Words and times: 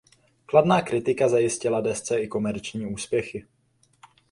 Kladná 0.45 0.81
kritika 0.81 1.27
zajistila 1.29 1.81
desce 1.81 2.19
i 2.21 2.27
komerční 2.27 2.85
úspěchy. 2.85 3.45